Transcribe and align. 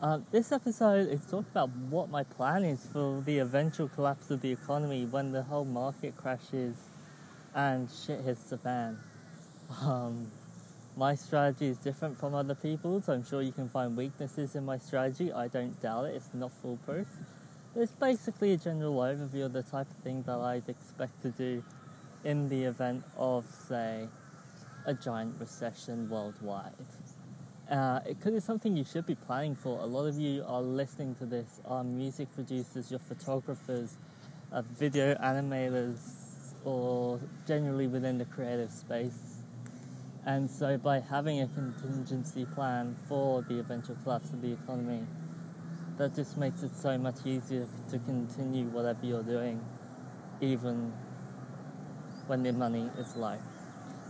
Uh, 0.00 0.18
this 0.30 0.50
episode 0.50 1.10
is 1.10 1.20
talking 1.26 1.44
about 1.50 1.68
what 1.90 2.08
my 2.08 2.22
plan 2.22 2.64
is 2.64 2.86
for 2.90 3.22
the 3.26 3.38
eventual 3.38 3.86
collapse 3.86 4.30
of 4.30 4.40
the 4.40 4.50
economy 4.50 5.04
when 5.04 5.30
the 5.32 5.42
whole 5.42 5.66
market 5.66 6.16
crashes 6.16 6.74
and 7.54 7.86
shit 7.90 8.22
hits 8.22 8.44
the 8.44 8.56
fan. 8.56 8.98
Um, 9.82 10.32
my 10.96 11.14
strategy 11.14 11.66
is 11.66 11.76
different 11.76 12.18
from 12.18 12.34
other 12.34 12.54
people's. 12.54 13.10
I'm 13.10 13.26
sure 13.26 13.42
you 13.42 13.52
can 13.52 13.68
find 13.68 13.94
weaknesses 13.94 14.56
in 14.56 14.64
my 14.64 14.78
strategy. 14.78 15.30
I 15.34 15.48
don't 15.48 15.78
doubt 15.82 16.06
it. 16.06 16.14
It's 16.14 16.32
not 16.32 16.52
foolproof. 16.62 17.08
It's 17.76 17.92
basically 17.92 18.54
a 18.54 18.56
general 18.56 18.94
overview 18.94 19.44
of 19.44 19.52
the 19.52 19.62
type 19.62 19.90
of 19.90 19.96
thing 20.02 20.22
that 20.22 20.38
I'd 20.38 20.66
expect 20.66 21.20
to 21.24 21.28
do 21.28 21.62
in 22.24 22.48
the 22.48 22.64
event 22.64 23.04
of, 23.18 23.44
say, 23.68 24.08
a 24.86 24.94
giant 24.94 25.38
recession 25.38 26.08
worldwide. 26.08 26.72
Uh, 27.70 28.00
it 28.04 28.20
could 28.20 28.34
be 28.34 28.40
something 28.40 28.76
you 28.76 28.82
should 28.82 29.06
be 29.06 29.14
planning 29.14 29.54
for. 29.54 29.78
A 29.78 29.86
lot 29.86 30.06
of 30.06 30.18
you 30.18 30.44
are 30.48 30.60
listening 30.60 31.14
to 31.16 31.24
this 31.24 31.60
are 31.64 31.84
music 31.84 32.26
producers, 32.34 32.90
you're 32.90 32.98
photographers, 32.98 33.96
uh, 34.50 34.62
video 34.62 35.14
animators, 35.14 36.00
or 36.64 37.20
generally 37.46 37.86
within 37.86 38.18
the 38.18 38.24
creative 38.24 38.72
space. 38.72 39.36
And 40.26 40.50
so, 40.50 40.78
by 40.78 40.98
having 40.98 41.40
a 41.40 41.46
contingency 41.46 42.44
plan 42.44 42.96
for 43.08 43.42
the 43.42 43.60
eventual 43.60 43.96
collapse 44.02 44.30
of 44.32 44.42
the 44.42 44.52
economy, 44.52 45.06
that 45.96 46.16
just 46.16 46.36
makes 46.36 46.64
it 46.64 46.74
so 46.74 46.98
much 46.98 47.24
easier 47.24 47.68
to 47.90 47.98
continue 48.00 48.64
whatever 48.64 49.06
you're 49.06 49.22
doing, 49.22 49.64
even 50.40 50.92
when 52.26 52.42
the 52.42 52.52
money 52.52 52.90
is 52.98 53.14
low. 53.14 53.38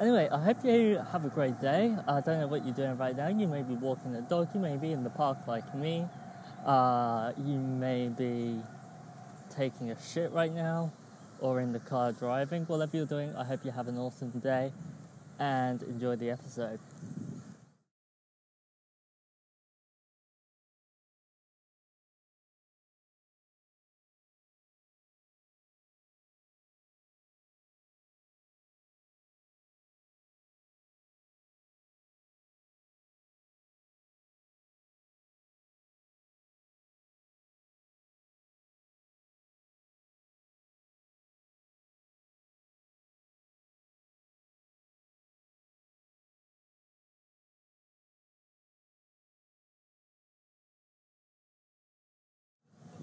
Anyway, 0.00 0.28
I 0.32 0.42
hope 0.42 0.64
you 0.64 1.00
have 1.12 1.24
a 1.24 1.28
great 1.28 1.60
day. 1.60 1.96
I 2.08 2.20
don't 2.20 2.40
know 2.40 2.48
what 2.48 2.64
you're 2.64 2.74
doing 2.74 2.96
right 2.98 3.16
now. 3.16 3.28
You 3.28 3.46
may 3.46 3.62
be 3.62 3.74
walking 3.74 4.12
the 4.12 4.22
dog, 4.22 4.48
you 4.52 4.58
may 4.58 4.76
be 4.76 4.90
in 4.90 5.04
the 5.04 5.10
park 5.10 5.38
like 5.46 5.72
me, 5.72 6.04
uh, 6.66 7.32
you 7.38 7.58
may 7.58 8.08
be 8.08 8.60
taking 9.54 9.92
a 9.92 10.02
shit 10.02 10.32
right 10.32 10.52
now, 10.52 10.90
or 11.38 11.60
in 11.60 11.72
the 11.72 11.78
car 11.78 12.10
driving. 12.10 12.64
Whatever 12.64 12.96
you're 12.96 13.06
doing, 13.06 13.36
I 13.36 13.44
hope 13.44 13.64
you 13.64 13.70
have 13.70 13.86
an 13.86 13.96
awesome 13.96 14.30
day 14.30 14.72
and 15.38 15.80
enjoy 15.82 16.16
the 16.16 16.30
episode. 16.30 16.80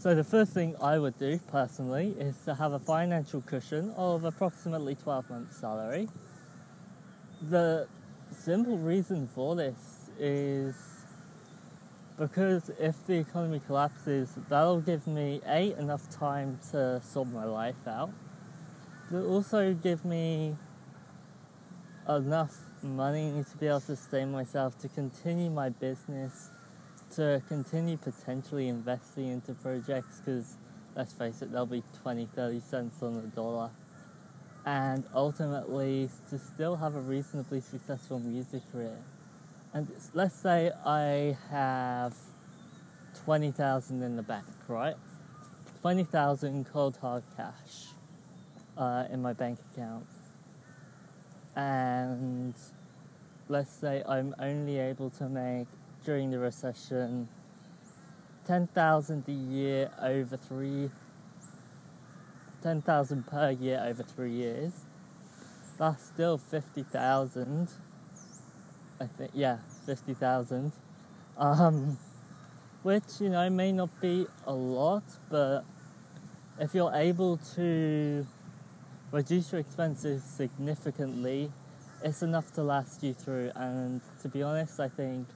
So, 0.00 0.14
the 0.14 0.22
first 0.22 0.52
thing 0.52 0.76
I 0.80 0.96
would 0.96 1.18
do 1.18 1.40
personally 1.48 2.14
is 2.20 2.36
to 2.44 2.54
have 2.54 2.72
a 2.72 2.78
financial 2.78 3.40
cushion 3.40 3.92
of 3.96 4.22
approximately 4.22 4.94
12 4.94 5.28
months' 5.28 5.56
salary. 5.56 6.08
The 7.42 7.88
simple 8.30 8.78
reason 8.78 9.26
for 9.26 9.56
this 9.56 10.08
is 10.16 10.76
because 12.16 12.70
if 12.78 13.04
the 13.08 13.14
economy 13.14 13.60
collapses, 13.66 14.30
that'll 14.48 14.82
give 14.82 15.08
me 15.08 15.40
A, 15.44 15.76
enough 15.76 16.08
time 16.08 16.60
to 16.70 17.02
sort 17.04 17.26
my 17.26 17.44
life 17.44 17.88
out. 17.88 18.10
It'll 19.08 19.34
also 19.34 19.74
give 19.74 20.04
me 20.04 20.54
enough 22.08 22.54
money 22.84 23.44
to 23.50 23.56
be 23.58 23.66
able 23.66 23.80
to 23.80 23.96
sustain 23.96 24.30
myself 24.30 24.78
to 24.78 24.88
continue 24.88 25.50
my 25.50 25.70
business 25.70 26.50
to 27.16 27.42
continue 27.48 27.96
potentially 27.96 28.68
investing 28.68 29.28
into 29.28 29.54
projects 29.54 30.20
because 30.20 30.56
let's 30.94 31.12
face 31.12 31.42
it, 31.42 31.52
they'll 31.52 31.64
be 31.66 31.82
20, 32.02 32.26
30 32.34 32.60
cents 32.60 33.02
on 33.02 33.22
the 33.22 33.28
dollar. 33.28 33.70
And 34.66 35.06
ultimately, 35.14 36.10
to 36.28 36.38
still 36.38 36.76
have 36.76 36.94
a 36.94 37.00
reasonably 37.00 37.60
successful 37.60 38.18
music 38.18 38.62
career. 38.72 38.98
And 39.72 39.88
let's 40.12 40.34
say 40.34 40.72
I 40.84 41.36
have 41.50 42.14
20,000 43.24 44.02
in 44.02 44.16
the 44.16 44.22
bank, 44.22 44.46
right? 44.66 44.96
20,000 45.82 46.66
cold 46.72 46.98
hard 47.00 47.22
cash 47.36 47.92
uh, 48.76 49.04
in 49.10 49.22
my 49.22 49.32
bank 49.32 49.58
account. 49.72 50.06
And 51.54 52.54
let's 53.48 53.72
say 53.72 54.02
I'm 54.06 54.34
only 54.38 54.78
able 54.78 55.10
to 55.10 55.28
make 55.28 55.68
during 56.08 56.30
the 56.30 56.38
recession. 56.38 57.28
10,000 58.46 59.28
a 59.28 59.30
year 59.30 59.90
over 60.00 60.38
three, 60.38 60.88
10,000 62.62 63.26
per 63.26 63.50
year 63.50 63.84
over 63.86 64.02
three 64.02 64.32
years. 64.32 64.72
That's 65.78 66.06
still 66.06 66.38
50,000. 66.38 67.68
I 68.98 69.04
think, 69.04 69.32
yeah, 69.34 69.58
50,000. 69.84 70.72
Um, 71.36 71.98
which, 72.82 73.20
you 73.20 73.28
know, 73.28 73.50
may 73.50 73.70
not 73.70 74.00
be 74.00 74.26
a 74.46 74.54
lot, 74.54 75.04
but 75.28 75.60
if 76.58 76.74
you're 76.74 76.94
able 76.94 77.36
to 77.54 78.26
reduce 79.12 79.52
your 79.52 79.60
expenses 79.60 80.24
significantly, 80.24 81.52
it's 82.02 82.22
enough 82.22 82.50
to 82.54 82.62
last 82.62 83.02
you 83.02 83.12
through. 83.12 83.52
And 83.54 84.00
to 84.22 84.30
be 84.30 84.42
honest, 84.42 84.80
I 84.80 84.88
think 84.88 85.28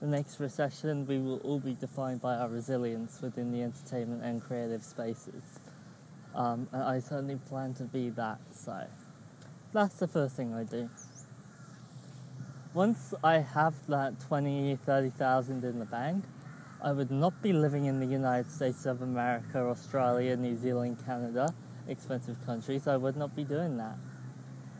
the 0.00 0.06
next 0.06 0.38
recession, 0.38 1.06
we 1.06 1.18
will 1.18 1.38
all 1.38 1.58
be 1.58 1.74
defined 1.74 2.20
by 2.20 2.36
our 2.36 2.48
resilience 2.48 3.20
within 3.20 3.52
the 3.52 3.62
entertainment 3.62 4.22
and 4.22 4.42
creative 4.42 4.84
spaces. 4.84 5.42
Um, 6.34 6.68
and 6.72 6.82
I 6.82 7.00
certainly 7.00 7.36
plan 7.48 7.74
to 7.74 7.84
be 7.84 8.10
that, 8.10 8.38
so 8.54 8.86
that's 9.72 9.96
the 9.96 10.06
first 10.06 10.36
thing 10.36 10.54
I 10.54 10.64
do. 10.64 10.88
Once 12.74 13.12
I 13.24 13.38
have 13.38 13.74
that 13.88 14.20
20, 14.20 14.76
30,000 14.76 15.64
in 15.64 15.78
the 15.78 15.84
bank, 15.84 16.24
I 16.80 16.92
would 16.92 17.10
not 17.10 17.42
be 17.42 17.52
living 17.52 17.86
in 17.86 17.98
the 17.98 18.06
United 18.06 18.52
States 18.52 18.86
of 18.86 19.02
America, 19.02 19.58
Australia, 19.58 20.36
New 20.36 20.56
Zealand, 20.56 20.98
Canada, 21.04 21.52
expensive 21.88 22.36
countries. 22.46 22.86
I 22.86 22.96
would 22.96 23.16
not 23.16 23.34
be 23.34 23.42
doing 23.42 23.78
that. 23.78 23.96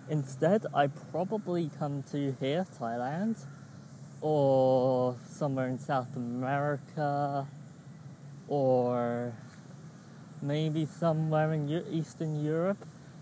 Instead, 0.08 0.64
I 0.72 0.86
probably 0.86 1.70
come 1.76 2.04
to 2.12 2.36
here, 2.38 2.66
Thailand, 2.78 3.44
or 4.20 5.16
somewhere 5.28 5.68
in 5.68 5.78
South 5.78 6.16
America, 6.16 7.46
or 8.48 9.32
maybe 10.42 10.86
somewhere 10.86 11.52
in 11.52 11.68
Eastern 11.90 12.44
Europe. 12.44 12.78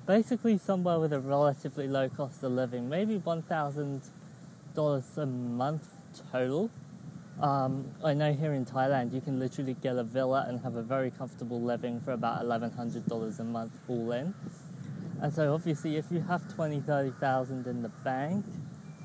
Basically, 0.06 0.56
somewhere 0.56 1.00
with 1.00 1.12
a 1.12 1.20
relatively 1.20 1.88
low 1.88 2.08
cost 2.08 2.42
of 2.42 2.52
living, 2.52 2.88
maybe 2.88 3.18
$1,000 3.18 5.18
a 5.18 5.26
month 5.26 5.88
total. 6.30 6.70
Um, 7.40 7.90
I 8.02 8.14
know 8.14 8.32
here 8.32 8.54
in 8.54 8.64
Thailand 8.64 9.12
you 9.12 9.20
can 9.20 9.38
literally 9.38 9.74
get 9.74 9.96
a 9.96 10.04
villa 10.04 10.46
and 10.48 10.60
have 10.60 10.76
a 10.76 10.82
very 10.82 11.10
comfortable 11.10 11.60
living 11.60 12.00
for 12.00 12.12
about 12.12 12.42
$1,100 12.44 13.38
a 13.38 13.44
month 13.44 13.72
all 13.88 14.12
in. 14.12 14.32
And 15.20 15.34
so, 15.34 15.54
obviously, 15.54 15.96
if 15.96 16.06
you 16.10 16.20
have 16.20 16.54
20, 16.54 16.80
30,000 16.80 17.66
in 17.66 17.82
the 17.82 17.88
bank, 17.88 18.44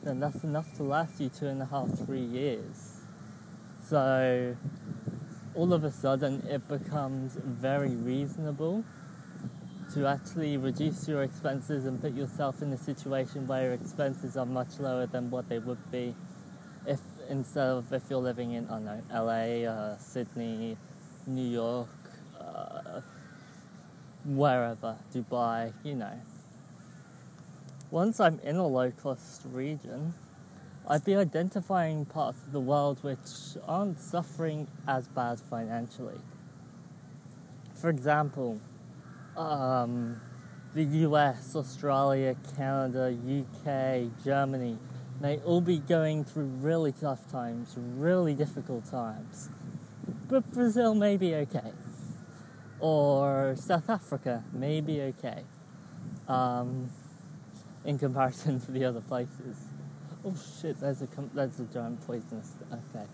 then 0.03 0.19
that's 0.19 0.43
enough 0.43 0.73
to 0.77 0.83
last 0.83 1.19
you 1.19 1.29
two 1.29 1.47
and 1.47 1.61
a 1.61 1.65
half, 1.65 1.89
three 2.05 2.21
years. 2.21 3.01
So 3.87 4.55
all 5.53 5.73
of 5.73 5.83
a 5.83 5.91
sudden 5.91 6.45
it 6.47 6.67
becomes 6.67 7.35
very 7.35 7.95
reasonable 7.95 8.83
to 9.93 10.07
actually 10.07 10.57
reduce 10.57 11.07
your 11.07 11.23
expenses 11.23 11.85
and 11.85 12.01
put 12.01 12.13
yourself 12.13 12.61
in 12.61 12.71
a 12.71 12.77
situation 12.77 13.45
where 13.45 13.63
your 13.63 13.73
expenses 13.73 14.37
are 14.37 14.45
much 14.45 14.79
lower 14.79 15.05
than 15.05 15.29
what 15.29 15.49
they 15.49 15.59
would 15.59 15.91
be 15.91 16.15
if 16.87 16.99
instead 17.29 17.67
of 17.67 17.91
if 17.93 18.03
you're 18.09 18.19
living 18.19 18.51
in 18.53 18.65
I 18.67 18.79
don't 18.79 18.85
know 18.85 19.01
LA, 19.23 19.69
uh, 19.69 19.97
Sydney, 19.97 20.77
New 21.27 21.47
York, 21.47 21.89
uh, 22.39 23.01
wherever, 24.25 24.95
Dubai, 25.13 25.73
you 25.83 25.95
know 25.95 26.19
once 27.91 28.19
I'm 28.19 28.39
in 28.39 28.55
a 28.55 28.65
low 28.65 28.91
cost 28.91 29.43
region, 29.51 30.13
I'd 30.87 31.05
be 31.05 31.15
identifying 31.15 32.05
parts 32.05 32.41
of 32.41 32.53
the 32.53 32.59
world 32.59 32.99
which 33.03 33.19
aren't 33.67 33.99
suffering 33.99 34.67
as 34.87 35.07
bad 35.09 35.39
financially. 35.39 36.19
For 37.75 37.89
example, 37.89 38.59
um, 39.37 40.21
the 40.73 40.83
US, 40.83 41.55
Australia, 41.55 42.35
Canada, 42.55 43.13
UK, 43.13 44.23
Germany 44.23 44.77
may 45.19 45.37
all 45.39 45.61
be 45.61 45.77
going 45.77 46.23
through 46.23 46.45
really 46.45 46.93
tough 46.93 47.29
times, 47.31 47.75
really 47.77 48.33
difficult 48.33 48.89
times. 48.89 49.49
but 50.29 50.49
Brazil 50.53 50.95
may 50.95 51.17
be 51.17 51.35
okay. 51.35 51.73
Or 52.79 53.55
South 53.57 53.89
Africa 53.89 54.43
may 54.53 54.79
be 54.81 55.01
okay. 55.01 55.43
Um, 56.27 56.89
in 57.85 57.97
comparison 57.97 58.59
to 58.61 58.71
the 58.71 58.85
other 58.85 59.01
places. 59.01 59.57
Oh 60.23 60.35
shit, 60.61 60.79
there's 60.79 61.01
a, 61.01 61.07
com- 61.07 61.31
there's 61.33 61.59
a 61.59 61.65
giant 61.65 62.05
poisonous. 62.05 62.53
Okay. 62.71 63.05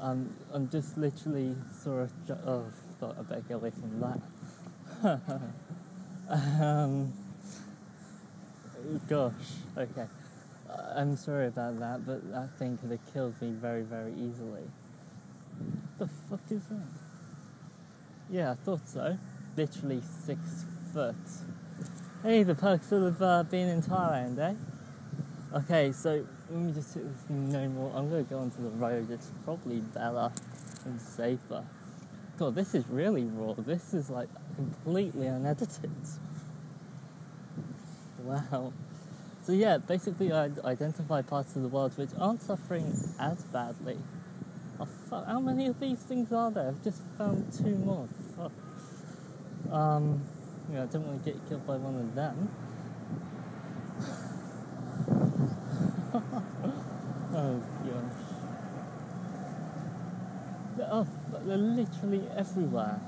Um, 0.00 0.34
I'm 0.52 0.68
just 0.68 0.98
literally 0.98 1.54
sort 1.82 2.02
of. 2.02 2.26
Ju- 2.26 2.38
oh, 2.46 2.64
God, 3.00 3.16
I 3.18 3.22
better 3.22 3.40
get 3.42 3.54
away 3.54 3.70
from 3.70 4.00
that. 4.00 5.20
um, 6.30 7.12
gosh, 9.08 9.32
okay. 9.76 10.06
I'm 10.94 11.16
sorry 11.16 11.46
about 11.46 11.78
that, 11.78 12.04
but 12.06 12.30
that 12.32 12.50
thing 12.58 12.78
could 12.78 12.90
have 12.90 13.12
killed 13.12 13.40
me 13.40 13.50
very, 13.50 13.82
very 13.82 14.12
easily. 14.12 14.64
The 15.98 16.08
fuck 16.28 16.40
is 16.50 16.62
that? 16.64 16.86
Yeah, 18.28 18.50
I 18.52 18.54
thought 18.54 18.88
so. 18.88 19.18
Literally 19.56 20.02
six 20.24 20.40
foot. 20.92 21.14
Hey, 22.26 22.42
the 22.42 22.56
perks 22.56 22.90
of 22.90 23.22
uh, 23.22 23.44
being 23.44 23.68
in 23.68 23.82
Thailand, 23.82 24.36
eh? 24.40 24.54
Okay, 25.58 25.92
so 25.92 26.26
let 26.50 26.60
me 26.60 26.72
just 26.72 26.96
no 27.28 27.68
more. 27.68 27.92
I'm 27.94 28.10
gonna 28.10 28.24
go 28.24 28.40
onto 28.40 28.60
the 28.64 28.68
road. 28.70 29.12
It's 29.12 29.30
probably 29.44 29.78
better 29.78 30.32
and 30.84 31.00
safer. 31.00 31.62
God, 32.36 32.56
this 32.56 32.74
is 32.74 32.84
really 32.88 33.22
raw. 33.22 33.52
This 33.52 33.94
is 33.94 34.10
like 34.10 34.28
completely 34.56 35.28
unedited. 35.28 35.92
Wow. 38.18 38.72
So 39.44 39.52
yeah, 39.52 39.78
basically 39.78 40.32
I 40.32 40.50
identify 40.64 41.22
parts 41.22 41.54
of 41.54 41.62
the 41.62 41.68
world 41.68 41.96
which 41.96 42.10
aren't 42.18 42.42
suffering 42.42 42.92
as 43.20 43.44
badly. 43.44 43.98
Oh 44.80 44.88
fuck, 45.08 45.26
how 45.26 45.38
many 45.38 45.68
of 45.68 45.78
these 45.78 46.00
things 46.00 46.32
are 46.32 46.50
there? 46.50 46.70
I've 46.70 46.82
just 46.82 47.02
found 47.16 47.52
two 47.52 47.76
more. 47.76 48.08
Fuck. 48.36 49.72
Um, 49.72 50.22
yeah, 50.72 50.82
I 50.82 50.86
don't 50.86 51.06
want 51.06 51.24
to 51.24 51.30
get 51.32 51.48
killed 51.48 51.66
by 51.66 51.76
one 51.76 51.96
of 51.96 52.14
them. 52.14 52.50
oh 57.34 57.62
gosh. 57.84 58.26
They're, 60.76 61.06
they're 61.44 61.56
literally 61.56 62.22
everywhere. 62.36 63.00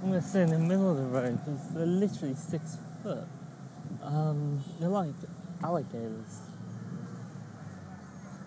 I'm 0.00 0.08
gonna 0.10 0.22
say 0.22 0.42
in 0.42 0.50
the 0.50 0.58
middle 0.58 0.90
of 0.90 0.96
the 0.96 1.02
road 1.04 1.38
because 1.44 1.68
they're 1.70 1.86
literally 1.86 2.34
six 2.34 2.78
foot. 3.02 3.26
Um, 4.02 4.62
they're 4.78 4.88
like 4.88 5.14
alligators. 5.62 6.40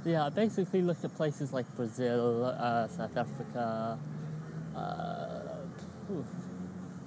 Yeah, 0.06 0.26
I 0.26 0.30
basically 0.30 0.82
look 0.82 1.04
at 1.04 1.16
places 1.16 1.52
like 1.54 1.66
Brazil, 1.76 2.46
uh, 2.46 2.88
South 2.88 3.16
Africa, 3.18 4.00
uh, 4.76 5.42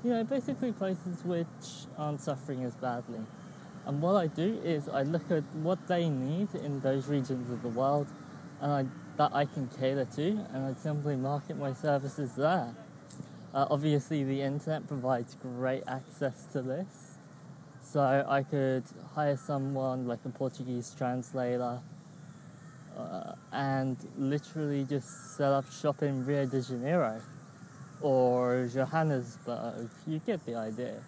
you 0.04 0.10
know, 0.10 0.22
basically 0.22 0.70
places 0.70 1.24
which 1.24 1.46
aren't 1.96 2.20
suffering 2.20 2.62
as 2.62 2.74
badly. 2.74 3.20
And 3.86 4.02
what 4.02 4.16
I 4.16 4.26
do 4.26 4.60
is 4.62 4.86
I 4.88 5.02
look 5.02 5.30
at 5.30 5.42
what 5.54 5.88
they 5.88 6.08
need 6.10 6.54
in 6.54 6.80
those 6.80 7.08
regions 7.08 7.50
of 7.50 7.62
the 7.62 7.68
world 7.68 8.06
and 8.60 8.70
I, 8.70 8.84
that 9.16 9.34
I 9.34 9.46
can 9.46 9.68
cater 9.68 10.04
to, 10.16 10.46
and 10.52 10.66
I 10.66 10.74
simply 10.80 11.16
market 11.16 11.56
my 11.56 11.72
services 11.72 12.34
there. 12.34 12.74
Uh, 13.54 13.66
obviously, 13.70 14.24
the 14.24 14.42
internet 14.42 14.86
provides 14.88 15.36
great 15.40 15.84
access 15.86 16.44
to 16.52 16.60
this. 16.60 17.16
So 17.82 18.00
I 18.28 18.42
could 18.42 18.84
hire 19.14 19.36
someone 19.36 20.06
like 20.06 20.20
a 20.24 20.30
Portuguese 20.30 20.94
translator 20.96 21.80
uh, 22.96 23.34
and 23.52 23.96
literally 24.18 24.84
just 24.84 25.36
set 25.36 25.52
up 25.52 25.70
shop 25.70 26.02
in 26.02 26.26
Rio 26.26 26.46
de 26.46 26.60
Janeiro 26.60 27.20
or 28.04 28.68
Johannesburg. 28.70 29.88
You 30.06 30.20
get 30.26 30.44
the 30.44 30.56
idea. 30.56 31.00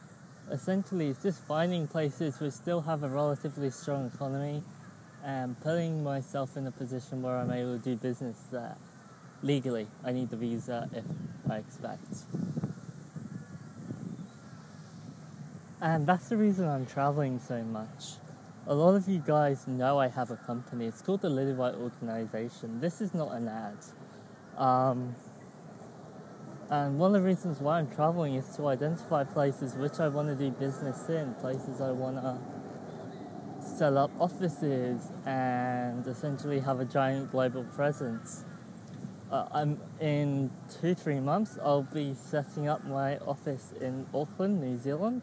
Essentially, 0.51 1.09
it's 1.09 1.23
just 1.23 1.43
finding 1.45 1.87
places 1.87 2.41
which 2.41 2.55
still 2.55 2.81
have 2.81 3.03
a 3.03 3.09
relatively 3.09 3.71
strong 3.71 4.11
economy 4.15 4.63
and 5.23 5.61
putting 5.61 6.03
myself 6.03 6.57
in 6.57 6.67
a 6.67 6.71
position 6.71 7.21
where 7.21 7.37
I'm 7.37 7.51
able 7.51 7.77
to 7.77 7.85
do 7.85 7.97
business 7.97 8.39
there 8.51 8.77
legally. 9.43 9.89
I 10.05 10.13
need 10.13 10.31
the 10.31 10.37
visa 10.37 10.89
if 10.95 11.05
I 11.51 11.59
expect. 11.59 12.25
And 15.83 16.07
that's 16.07 16.31
the 16.31 16.39
reason 16.39 16.67
I'm 16.67 16.87
traveling 16.87 17.41
so 17.41 17.63
much. 17.63 18.15
A 18.67 18.75
lot 18.75 18.95
of 18.95 19.07
you 19.07 19.19
guys 19.19 19.69
know 19.69 19.99
I 19.99 20.09
have 20.09 20.31
a 20.31 20.37
company. 20.37 20.87
It's 20.87 21.03
called 21.03 21.21
the 21.21 21.29
Lily 21.29 21.53
White 21.53 21.75
Organization. 21.75 22.81
This 22.81 23.03
is 23.03 23.13
not 23.13 23.33
an 23.33 23.49
ad. 23.49 23.77
Um, 24.57 25.15
and 26.69 26.99
one 26.99 27.15
of 27.15 27.23
the 27.23 27.27
reasons 27.27 27.61
why 27.61 27.79
I'm 27.79 27.95
traveling 27.95 28.35
is 28.35 28.57
to 28.57 28.67
identify 28.67 29.23
places 29.23 29.75
which 29.75 30.01
I 30.01 30.09
want 30.09 30.29
to 30.29 30.35
do 30.35 30.51
business 30.51 31.09
in, 31.09 31.35
places 31.35 31.81
I 31.81 31.93
want 31.93 32.17
to 32.17 32.39
set 33.61 33.93
up 33.95 34.11
offices 34.19 35.13
and 35.25 36.07
essentially 36.07 36.61
have 36.61 36.81
a 36.81 36.85
giant 36.85 37.31
global 37.31 37.65
presence. 37.65 38.45
Uh, 39.31 39.47
I'm 39.53 39.81
in 40.01 40.51
two, 40.81 40.95
three 40.95 41.21
months, 41.21 41.59
I'll 41.63 41.83
be 41.83 42.15
setting 42.15 42.69
up 42.69 42.85
my 42.85 43.19
office 43.19 43.73
in 43.81 44.07
Auckland, 44.13 44.61
New 44.61 44.79
Zealand. 44.79 45.23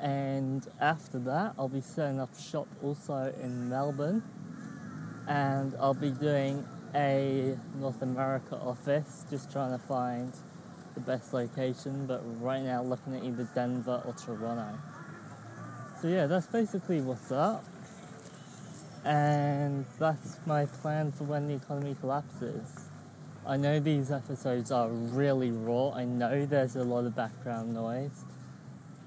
And 0.00 0.66
after 0.80 1.18
that, 1.20 1.54
I'll 1.58 1.68
be 1.68 1.80
setting 1.80 2.20
up 2.20 2.30
shop 2.38 2.66
also 2.82 3.32
in 3.40 3.68
Melbourne. 3.68 4.22
And 5.28 5.74
I'll 5.78 5.94
be 5.94 6.10
doing 6.10 6.66
a 6.94 7.56
North 7.76 8.02
America 8.02 8.56
office, 8.56 9.24
just 9.30 9.50
trying 9.52 9.72
to 9.72 9.78
find 9.78 10.32
the 10.94 11.00
best 11.00 11.32
location, 11.32 12.06
but 12.06 12.22
right 12.40 12.62
now 12.62 12.82
looking 12.82 13.16
at 13.16 13.24
either 13.24 13.48
Denver 13.54 14.02
or 14.04 14.12
Toronto. 14.14 14.78
So 16.00 16.08
yeah, 16.08 16.26
that's 16.26 16.46
basically 16.46 17.00
what's 17.00 17.32
up. 17.32 17.64
And 19.04 19.84
that's 19.98 20.38
my 20.46 20.66
plan 20.66 21.12
for 21.12 21.24
when 21.24 21.48
the 21.48 21.54
economy 21.54 21.96
collapses. 22.00 22.88
I 23.44 23.56
know 23.56 23.80
these 23.80 24.12
episodes 24.12 24.70
are 24.70 24.88
really 24.88 25.50
raw. 25.50 25.90
I 25.90 26.04
know 26.04 26.46
there's 26.46 26.76
a 26.76 26.84
lot 26.84 27.06
of 27.06 27.16
background 27.16 27.74
noise, 27.74 28.24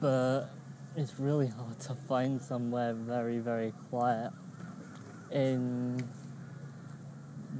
but 0.02 0.48
it's 0.98 1.18
really 1.20 1.48
hard 1.48 1.80
to 1.82 1.96
find 1.96 2.42
somewhere 2.42 2.94
very, 2.94 3.40
very 3.40 3.74
quiet 3.90 4.32
in 5.32 6.04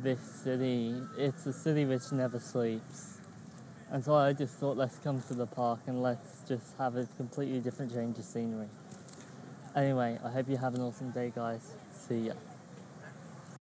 this 0.06 0.22
city. 0.44 0.94
It's 1.18 1.48
a 1.48 1.52
city 1.52 1.84
which 1.84 2.12
never 2.12 2.40
sleeps. 2.40 3.18
And 3.92 4.06
so 4.06 4.14
I 4.14 4.34
just 4.34 4.54
thought, 4.56 4.78
let's 4.78 4.98
come 4.98 5.20
to 5.24 5.34
the 5.34 5.48
park 5.48 5.80
and 5.88 6.02
let's 6.02 6.44
just 6.48 6.78
have 6.78 6.96
a 6.96 7.08
completely 7.18 7.60
different 7.60 7.92
change 7.92 8.20
of 8.20 8.24
scenery. 8.24 8.68
Anyway, 9.76 10.20
I 10.24 10.30
hope 10.30 10.48
you 10.48 10.58
have 10.58 10.76
an 10.76 10.82
awesome 10.82 11.10
day, 11.10 11.32
guys. 11.36 11.72
See 11.92 12.28
ya. 12.28 12.34